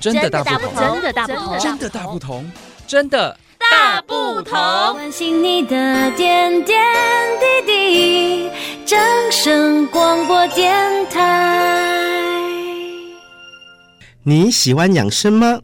[0.00, 2.50] 真的大不同，真的大不同，真的大不同，
[2.86, 4.58] 真的大不同。
[4.94, 6.82] 关心你的点点
[7.38, 8.50] 滴滴，
[8.86, 8.98] 掌
[9.30, 12.32] 声广播电台。
[14.22, 15.60] 你喜欢养生吗？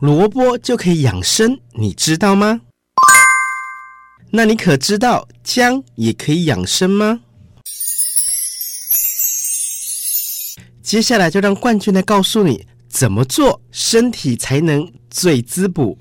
[0.00, 2.62] 萝卜就可以养生，你知道吗？
[4.30, 7.20] 那你可知道姜也可以养生吗？
[10.90, 15.96] 接下来就让冠军来告诉你怎么做，身体才能最滋补。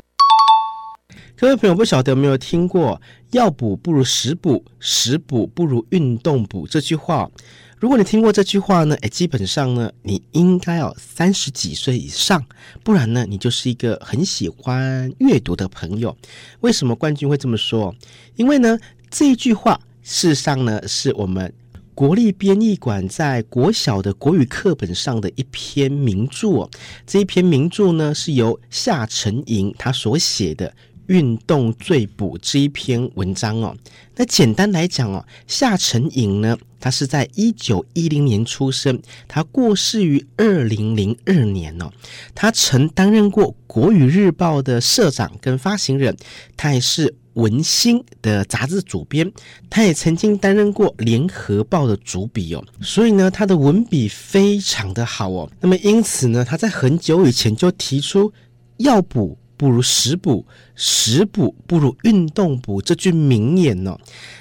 [1.38, 3.00] 各位朋友，不晓得有没有听过
[3.30, 7.30] “药补不如食补，食补不如运动补”这句话？
[7.78, 12.44] 如果你听过这句话呢，诶，基本上呢，你应该要三十几岁以上，
[12.84, 16.18] 不然呢，你就是一个很喜欢阅读的朋友。
[16.62, 17.94] 为什么冠军会这么说？
[18.38, 18.76] 因为呢，
[19.12, 21.54] 这句话事实上呢，是我们。
[22.00, 26.66] 国立编译馆在国小的国语课本上的一篇名著，
[27.06, 30.70] 这一篇名著呢，是由夏承寅他所写的
[31.08, 33.76] 《运动最补》这一篇文章哦。
[34.16, 38.98] 那简单来讲哦，夏承寅呢，他是在一九一零年出生，
[39.28, 41.92] 他过世于二零零二年哦。
[42.34, 46.16] 他曾担任过《国语日报》的社长跟发行人，
[46.56, 47.18] 他也是。
[47.40, 49.32] 文心的杂志主编，
[49.70, 55.50] 他也曾经担任过《联合报》的主笔哦，所以呢，他的文笔非常的好哦。
[55.62, 58.32] 那么因此呢，他在很久以前就提出
[58.78, 60.46] “药补不如食补，
[60.76, 63.98] 食补不如运动补”这句名言哦。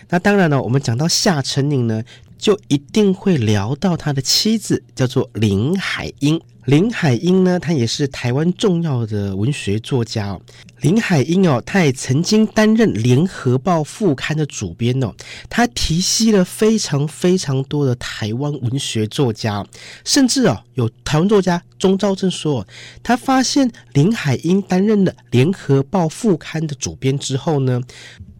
[0.08, 2.02] 那当然了，我们讲到夏承寅呢，
[2.36, 6.41] 就一定会聊到他的妻子，叫做林海音。
[6.69, 10.41] 林海音呢，他也是台湾重要的文学作家哦。
[10.83, 15.10] 林海音哦，他也曾经担任《联合报》副刊的主编哦。
[15.48, 19.66] 他提携了非常非常多的台湾文学作家，
[20.05, 22.66] 甚至哦，有台湾作家钟兆政说，
[23.03, 27.80] 他发现林海音担任了《联合报》副刊的主编之后呢。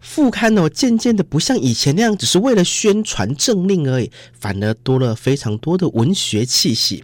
[0.01, 7.03] 副刊哦，渐渐的不像以前那样，只是为了宣传政令而已，反而多了非常多的文学气息。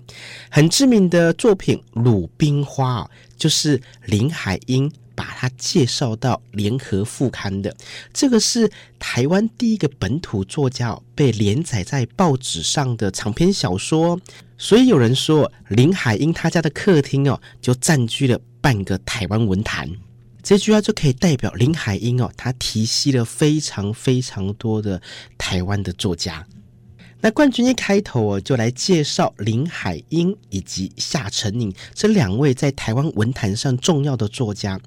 [0.50, 7.75] 很知名的作品《鲁冰花》哦，就是林海音把它介绍到联合副刊的。
[8.13, 14.19] 这个是台湾第一个本土作家被连载在报纸上的长篇小说，
[14.57, 19.89] 所以有人说林海音他家的客厅哦，就占据了半个台湾文坛。
[20.45, 25.01] 这句话就可以代表林海音哦，他提携了非常非常多的
[25.39, 26.45] 台湾的作家。
[27.19, 34.79] 那冠军一开头哦，就来介绍林海音以及夏承寅这两位在台湾文坛上重要的作家。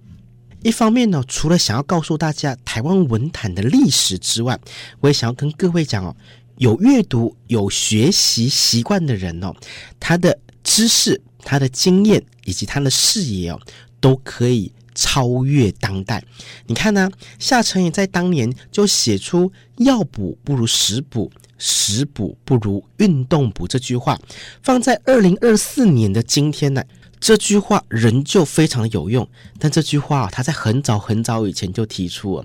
[0.62, 4.56] 一方面呢，除了想要告诉大家台湾文坛的历史之外，
[5.00, 6.14] 我也想要跟各位讲哦，
[6.58, 9.52] 有阅读、有学习习惯的人哦，
[9.98, 13.60] 他的知识、他的经验以及他的视野哦，
[14.00, 14.70] 都可以。
[14.98, 16.20] 超越当代，
[16.66, 24.19] 你看呢、夏承寅在当年就写出“药补不如食补，食补不如运动补”这句话，
[24.60, 26.82] 放在二零二四年的今天呢，
[27.20, 29.26] 这句话仍旧非常有用。
[29.60, 32.44] 但这句话他在很早很早以前就提出了。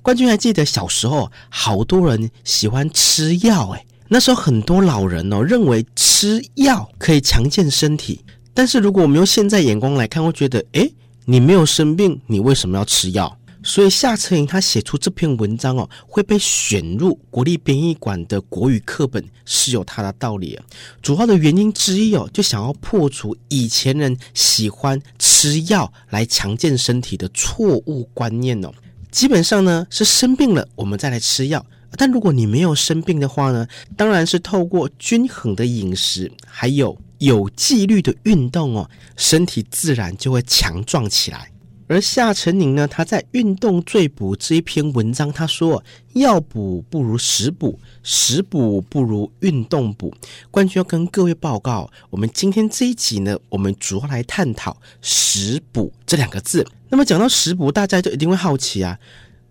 [0.00, 8.24] 冠军还记得小时候，好多人喜欢吃药，诶，那时候很多老人哦认为吃药可以强健身体，
[8.54, 10.94] 但是如果我们用现在眼光来看，会觉得，诶。
[11.24, 13.36] 你没有生病，你为什么要吃药？
[13.62, 20.64] 所以夏承寅他写出这篇文章哦，会被选入国立编译馆的国语课本是有他的道理啊。
[21.02, 28.72] 主要的原因之一哦，就想要破除以前人喜欢吃药来强健身体的错误观念哦。
[29.10, 31.62] 基本上呢，是生病了我们再来吃药，
[31.98, 36.96] 但如果你没有生病的话呢，当然是透过均衡的饮食，还有。
[37.20, 41.50] 有纪律的运动哦，身体自然就会强壮起来。
[41.86, 45.82] 而夏承寅呢，他在《运动最补》这一篇文章，他说
[46.14, 50.14] ：“要补不如食补，食补不如运动补。”
[50.52, 56.64] 冠军要跟各位报告，我们今天这一集呢，我们主要来探讨“食补”这两个字。
[56.90, 58.96] 那么讲到食补，大家就一定会好奇啊，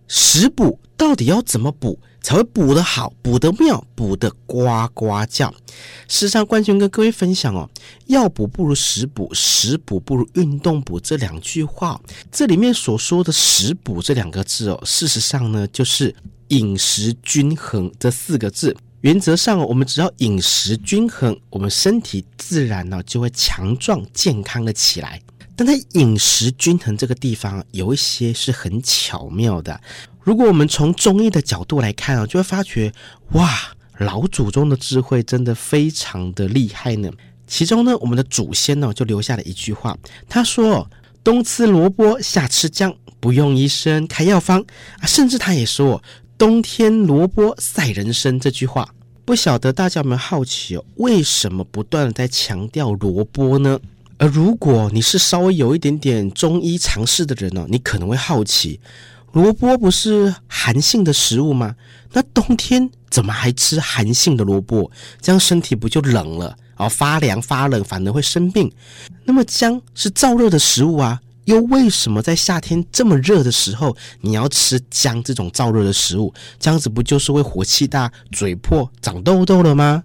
[0.07, 1.99] 食补到底要怎么补？
[2.21, 5.49] 才会补得好，补得妙，补得呱呱叫。
[6.07, 7.69] 事实上，冠军跟各位分享哦，
[8.07, 11.99] 药补不如食补，食补不如运动补这两句话，
[12.31, 16.13] 这里面所说的食补这两个字哦，事实上呢，就是
[16.49, 18.75] 饮食均衡这四个字。
[19.01, 25.21] 原则上，我们只要饮食均衡，我们身体自然呢就会强壮健康的起来。
[25.59, 29.77] 但在饮食均衡这个地方，有一些是很巧妙的。
[30.21, 32.93] 如果我们从中医的角度来看啊，就会发觉
[33.33, 33.45] 哇，
[33.97, 37.11] 老祖宗的智慧真的非常的厉害呢。
[37.45, 39.97] 其中呢，我们的祖先呢就留下了一句话，
[40.29, 40.89] 他说
[41.25, 44.63] ：“冬吃萝卜，夏吃姜，不用医生开药方
[45.01, 46.01] 啊。”甚至他也说
[46.39, 48.89] ：“冬天萝卜赛人参。”这句话，
[49.25, 50.85] 不晓得大家有没有好奇哦？
[50.95, 53.77] 为什么不断的在强调萝卜呢？
[54.19, 58.79] 而如果你是稍微有一点点中医常识的人呢，你可能会好奇，
[59.31, 61.75] 萝卜不是寒性的食物吗？
[62.11, 64.91] 那冬天怎么还吃寒性的萝卜？
[65.21, 66.55] 这样身体不就冷了？
[66.75, 68.69] 哦，发凉发冷，反而会生病。
[69.23, 76.33] 那么姜是燥热的食物啊，又为什么在夏天这么热的时候，你要吃姜这种燥热的食物？
[76.59, 80.03] 这样子不就是会火气大、嘴破、长痘痘了吗？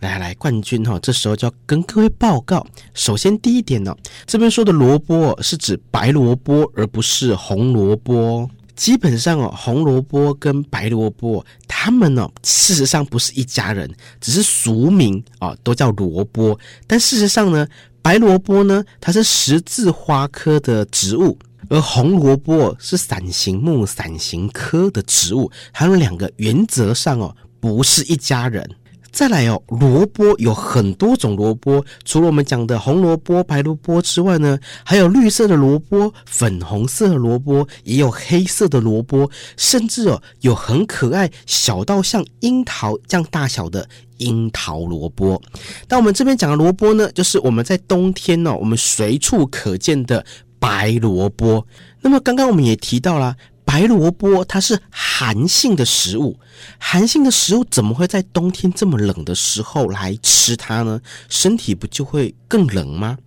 [0.00, 2.66] 来来，冠军哈，这时候就要跟各位报告。
[2.92, 3.96] 首先第一点呢，
[4.26, 8.48] 这边说的萝卜是指白萝卜，而不是红萝卜。
[8.76, 13.88] 基本上哦，红萝卜跟白萝卜，它们呢，事实上不是一家人，
[14.20, 16.58] 只是俗名啊，都叫萝卜。
[16.86, 17.66] 但事实上呢，
[18.02, 21.38] 白萝卜呢，它是十字花科的植物，
[21.70, 28.68] 而红萝卜是伞形目伞形科的植物，它们两个原则上哦，不是一家人。
[29.14, 45.40] 再来哦，萝卜有很多种萝卜，除了我们讲的红萝卜、白萝卜之外呢，还有绿色的萝卜、粉红色的萝卜，也有黑色的萝卜，甚至哦有很可爱、小到像樱桃这样大小的樱桃萝卜。
[45.88, 50.26] 那我们这边讲的萝卜呢，就是我们在冬天呢、哦，我们随处可见的
[50.58, 51.64] 白萝卜。
[52.00, 53.36] 那么刚刚我们也提到了。
[53.74, 56.38] 白萝卜它是寒性的食物，
[56.78, 61.00] 寒性的食物怎么会在冬天这么冷的时候来吃它呢？
[61.28, 63.18] 身体不就会更冷吗？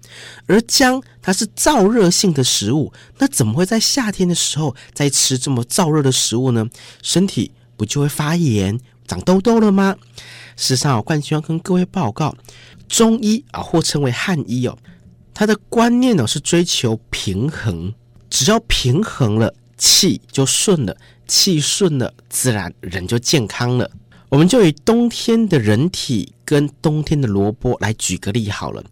[0.45, 6.65] 而姜它是燥热性的食物，那怎么会在夏天的时候再吃这么燥热的食物呢？
[7.01, 9.97] 身体不就会发炎、长痘痘了吗？
[10.55, 12.33] 事实上，冠军要跟各位报告，
[12.87, 14.77] 中医啊，或称为汉医哦，
[15.33, 17.93] 它的观念呢是追求平衡，
[18.29, 19.53] 只要平衡了。
[19.77, 20.95] 气就顺了，
[21.27, 23.89] 气顺了，自然人就健康了。
[24.29, 28.83] 我们就以冬天的人体跟冬天的萝卜来举个例好了。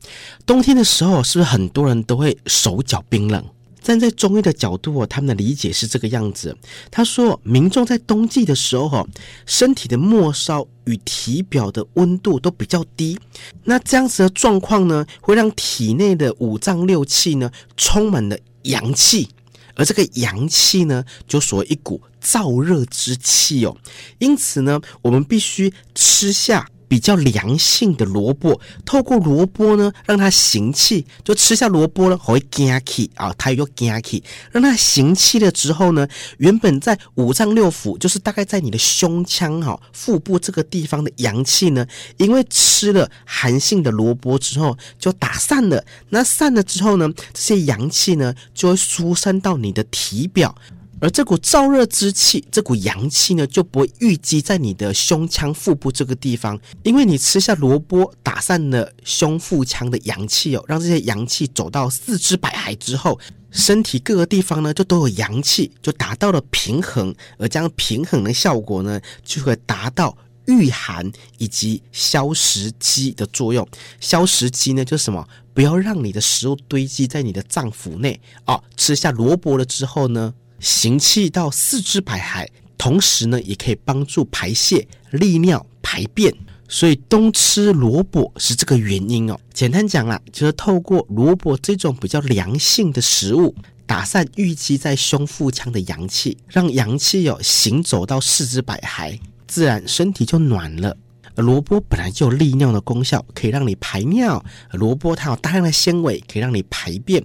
[0.46, 3.44] 冬天的时候，是不是很多人都会手脚冰冷？
[3.82, 6.58] 站在中医的角度，他们的理解是这个样子。
[6.90, 9.08] 他说，民众在冬季的时候，
[9.46, 13.20] 身体的末梢与体表的温度都比较低，
[13.66, 19.28] 那这样子的状况呢，会让体内的五脏六气呢，充满了阳气。
[19.75, 23.77] 而这个阳气呢，就所谓一股燥热之气哦。
[24.19, 36.08] 因此呢，我们必须吃下比较凉性的萝卜，透过萝卜呢，让它行气，就吃下萝卜呢，会惊气啊，它有惊气，让它行气了之后呢，
[36.38, 45.84] 原本在五脏六腑，就是大概在你的胸腔哈、腹部这个地方的阳气呢，因为吃了寒性的萝卜之后，就打散了。
[46.12, 50.56] 那散了之后呢，这些阳气呢，就会疏散到你的体表。
[51.02, 63.20] 而这股燥热之气，这股阳气呢，就不会郁积在你的胸腔、腹部这个地方，因为你吃下萝卜，打散了胸腹腔的阳气哦，让这些阳气走到四肢百骸之后，
[63.52, 73.68] 身体各个地方呢，就都有阳气，就达到了平衡，而这样平衡的效果呢，就会达到御寒以及消食积的作用。
[74.00, 75.28] 消食积呢，就是什么？
[75.54, 78.62] 不要让你的食物堆积在你的脏腑内哦。
[78.75, 82.48] 吃下萝卜了之后呢，行气到四肢百骸，
[82.78, 86.34] 同时呢，也可以帮助排泄、利尿、排便。
[86.68, 89.40] 所以冬吃萝卜是这个原因哦。
[89.54, 93.54] 简单讲啦，就是透过萝卜这种比较凉性的食物，
[93.86, 100.98] 打散郁积在胸腹腔的阳气，让阳气哦行走到四肢百骸，自然身体就暖了。
[101.36, 104.44] 萝卜本来就有利尿的功效，可以让你排尿。
[104.72, 107.24] 萝卜它有大量的纤维，可以让你排便，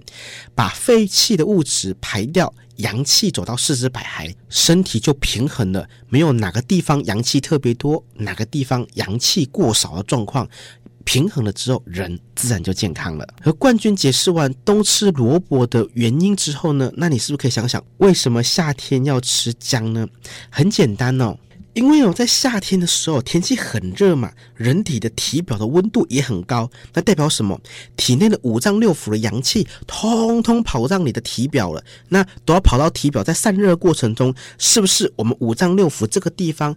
[0.53, 5.87] 把废弃的物质排掉，阳气走到四肢百骸，身体就平衡了。
[6.09, 10.47] 没有哪个地方阳气特别多，哪个地方阳气过少的状况，
[11.05, 13.27] 平衡了之后，人自然就健康了。
[13.41, 20.07] 和冠军解释完冬吃萝卜的原因之后呢，那你是不是可以想想，为什么夏天要吃姜呢？
[20.49, 21.37] 很简单哦。
[21.73, 27.59] 因为哦，在夏天的时候，天气很热嘛，人体的体表的温度也很高，那代表什么？
[27.95, 36.75] 体内的五脏六腑的阳气通通跑到你的体表了，那都要跑到体表，在散热过程中，是不是我们五脏六腑这个地方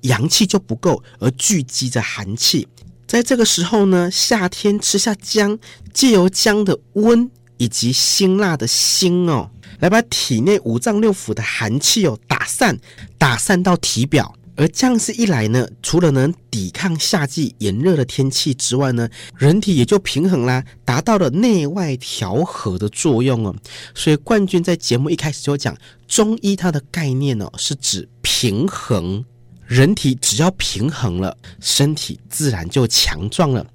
[0.00, 2.66] 阳气就不够，而聚集着寒气？
[3.06, 5.56] 在这个时候呢，夏天吃下姜，
[5.92, 9.50] 借由姜的温以及辛辣的辛哦。
[9.80, 12.78] 来把体内五脏六腑的寒气哦打散，
[13.18, 23.54] 打散到体表，而这样子一来呢，除了能抵抗夏季炎热的天气之外呢，人体也就平衡啦，达到了内外调和的作用哦。
[23.94, 25.76] 所以冠军在节目一开始就讲，
[26.06, 29.24] 中医它的概念哦，是指平衡。
[29.66, 33.66] 人体只要平衡了，身体自然就强壮了。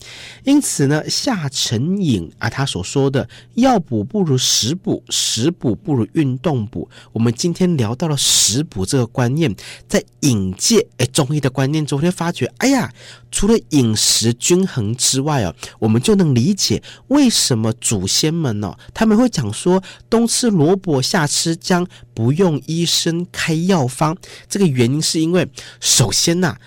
[0.44, 9.56] 因此呢，夏承寅啊，他所说的“药补不如食补，食补不如运动补”，我们今天聊到了食补这个观念，
[9.88, 12.92] 在饮界诶中医的观念中，会发觉，哎呀，
[13.32, 24.16] 除了饮食均衡之外哦，我们就能理解为什么祖先们哦，他们会讲说，冬吃萝卜，夏吃姜，不用医生开药方。
[24.48, 25.48] 这个原因是因为。
[25.80, 26.58] 首先呐、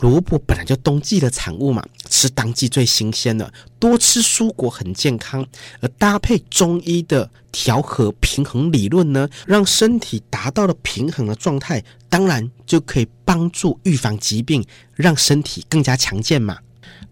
[0.00, 5.46] 萝卜本来就冬季的产物嘛，吃当季最新鲜的，多吃蔬果很健康。
[5.80, 16.58] 而搭配中医的调和平衡理论呢，让身体达到了平衡的状态，当然就可以帮助预防疾病，让身体更加强健嘛。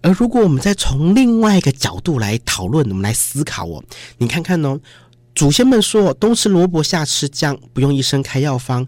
[0.03, 3.83] 而如果我们再从另外一个角度来讨论，我们来思考哦，
[4.19, 4.79] 你看看哦，
[5.35, 8.87] 祖先们说冬吃萝卜，夏吃姜，不用医生开药方。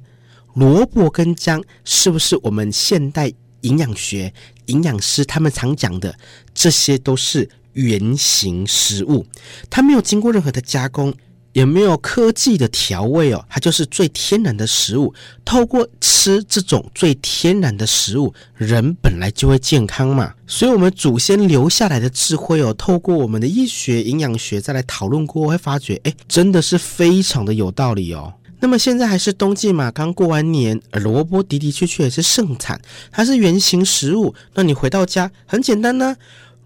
[0.56, 4.32] 萝卜跟姜是不是我们现代营养学
[4.66, 6.14] 营养师他们常讲的？
[6.54, 9.26] 这些都是原型食物，
[9.68, 11.12] 它没有经过任何的加工，
[11.52, 15.12] 也没有科技的调味哦，它就是最天然的食物。
[15.44, 20.32] 透过吃这种最天然的食物，人本来就会健康嘛。
[20.46, 28.32] 所以，我们祖先留下来的智慧哦，透过我们的医学营养学再来讨论过，会发觉，哎，真的是非常的有道理哦。
[28.60, 32.80] 那么现在还是冬季嘛，刚过完年，而萝卜的的确确也是盛产，
[33.12, 34.34] 它是圆形食物。
[34.54, 36.16] 那你回到家很简单呢、啊，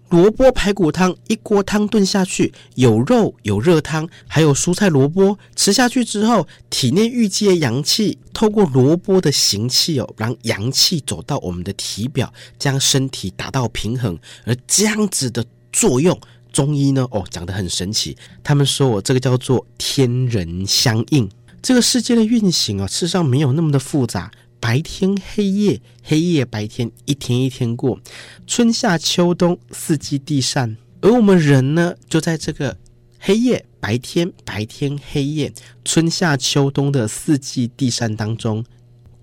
[0.09, 14.17] 萝卜排骨汤一锅汤炖下去，有肉有热汤，还有蔬菜萝卜，吃下去之后，体内郁积的阳气透过萝卜的行气哦，让阳气走到我们的体表，将身体达到平衡。
[14.45, 16.17] 而这样子的作用，
[16.51, 21.29] 中医呢哦讲得很神奇，他们说我这个叫做天人相应。
[21.61, 24.31] 这个世界的运行啊，事实上没有那么的复杂。
[24.59, 27.99] 白天黑夜，黑夜白天，一天一天过，
[28.45, 30.75] 春夏秋冬四季递嬗。
[31.01, 32.77] 而我们人呢，就在这个
[33.19, 35.51] 黑夜白天、白天黑夜、
[35.83, 38.63] 春夏秋冬的四季递嬗当中，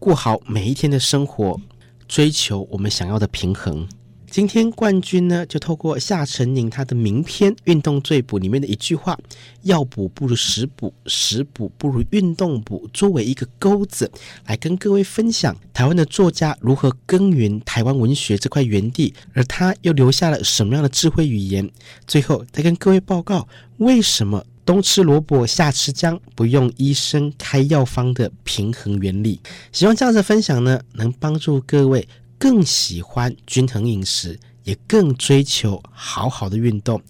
[0.01, 1.61] 过好每一天的生活，
[2.09, 3.89] 追求我们想要的平衡。
[4.31, 9.19] 今天冠军呢，就透过夏承寅他的名篇《运动最补》里面的一句话
[9.65, 14.11] ：“药补不如食补，食补不如运动补”，作为一个钩子，
[14.47, 21.69] 来跟各位分享台湾的作家如何耕耘台湾文学这块园地，而他又留下了什么样的智慧语言。
[22.07, 29.41] 最后再跟各位报告，为什么冬吃萝卜，夏吃姜，不用医生开药方的平衡原理。
[29.73, 32.07] 希望这样的分享呢，能帮助各位。
[32.39, 37.03] 更喜欢均衡饮食，也更追求好好的运动。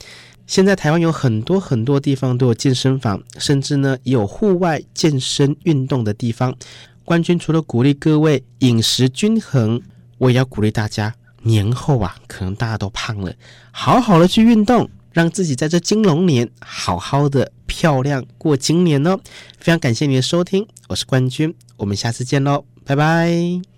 [0.47, 6.55] 现在台湾有很多很多地方都有健身房，甚至呢也有户外健身运动的地方。
[7.05, 9.81] 冠军除了鼓励各位饮食均衡，
[10.17, 13.35] 我也要鼓励大家，年后啊，可能大家都胖了，
[13.71, 19.19] 好好的去运动，让自己在这金龙年好好的漂亮过今年哦。
[19.59, 23.78] 非常感谢你的收听，我是冠军，我们下次见喽，拜拜。